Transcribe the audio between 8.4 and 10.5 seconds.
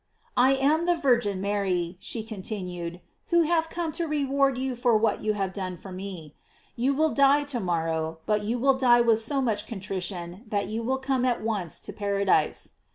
you will die with so much contrition